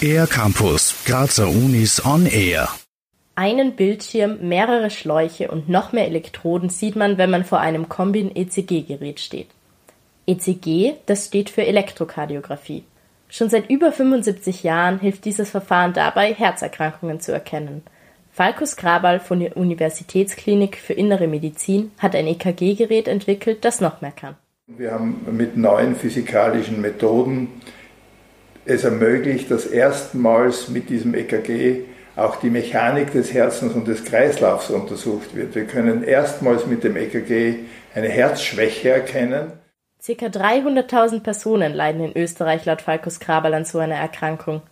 [0.00, 2.68] Air Campus, Grazer Unis on Air.
[3.34, 9.20] Einen Bildschirm, mehrere Schläuche und noch mehr Elektroden sieht man, wenn man vor einem Kombin-ECG-Gerät
[9.20, 9.48] steht.
[10.26, 12.84] ECG, das steht für Elektrokardiographie.
[13.28, 17.82] Schon seit über 75 Jahren hilft dieses Verfahren dabei, Herzerkrankungen zu erkennen.
[18.32, 24.12] Falkus Grabal von der Universitätsklinik für Innere Medizin hat ein EKG-Gerät entwickelt, das noch mehr
[24.12, 24.36] kann.
[24.68, 27.62] Wir haben mit neuen physikalischen Methoden
[28.64, 31.84] es ermöglicht, dass erstmals mit diesem EKG
[32.16, 35.54] auch die Mechanik des Herzens und des Kreislaufs untersucht wird.
[35.54, 37.60] Wir können erstmals mit dem EKG
[37.94, 39.52] eine Herzschwäche erkennen.
[40.02, 44.62] Circa 300.000 Personen leiden in Österreich laut Falkus Krabal an so einer Erkrankung.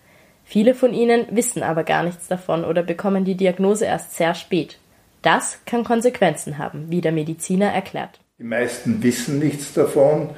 [0.42, 4.80] Viele von ihnen wissen aber gar nichts davon oder bekommen die Diagnose erst sehr spät.
[5.22, 8.23] Das kann Konsequenzen haben, wie der Mediziner erklärt.
[8.38, 10.30] Die meisten wissen nichts davon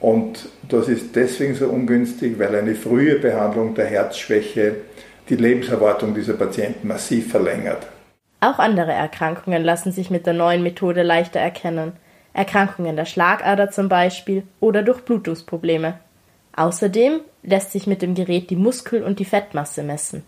[0.00, 4.76] und das ist deswegen so ungünstig, weil eine frühe Behandlung der Herzschwäche
[5.28, 7.86] die Lebenserwartung dieser Patienten massiv verlängert.
[8.40, 11.92] Auch andere Erkrankungen lassen sich mit der neuen Methode leichter erkennen.
[12.32, 15.98] Erkrankungen der Schlagader zum Beispiel oder Durchblutungsprobleme.
[16.56, 20.22] Außerdem lässt sich mit dem Gerät die Muskel- und die Fettmasse messen.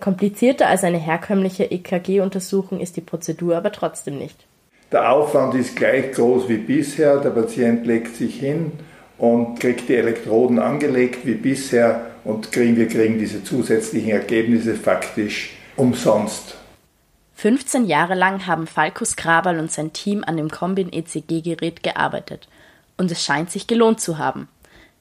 [0.00, 4.47] Komplizierter als eine herkömmliche EKG-Untersuchung ist die Prozedur aber trotzdem nicht.
[4.90, 7.18] Der Aufwand ist gleich groß wie bisher.
[7.18, 8.72] Der Patient legt sich hin,
[9.18, 15.56] und kriegt die Elektroden angelegt wie bisher und kriegen, wir kriegen diese zusätzlichen Ergebnisse faktisch
[15.76, 16.54] umsonst.
[17.34, 22.48] 15 Jahre lang haben Falkus Grabal und sein Team an dem Kombin ECG-Gerät gearbeitet
[22.96, 24.48] und es scheint sich gelohnt zu haben.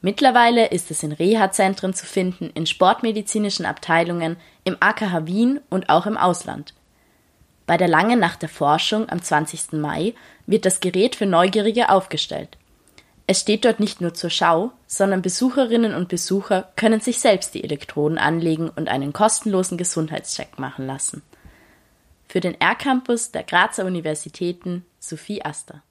[0.01, 6.05] Mittlerweile ist es in Reha-Zentren zu finden, in sportmedizinischen Abteilungen, im AKH Wien und auch
[6.05, 6.75] im Ausland.
[7.67, 9.73] Bei der Lange Nacht der Forschung am 20.
[9.73, 10.15] Mai
[10.47, 12.57] wird das Gerät für Neugierige aufgestellt.
[13.27, 17.65] Es steht dort nicht nur zur Schau, sondern Besucherinnen und Besucher können sich selbst die
[17.65, 21.21] Elektroden anlegen und einen kostenlosen Gesundheitscheck machen lassen.
[22.29, 25.83] Für den R-Campus der Grazer Universitäten Sophie Aster.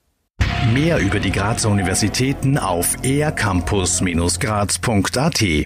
[0.73, 5.65] Mehr über die Grazer Universitäten auf ercampus-graz.at